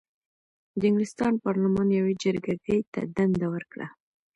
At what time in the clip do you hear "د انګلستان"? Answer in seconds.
0.79-1.33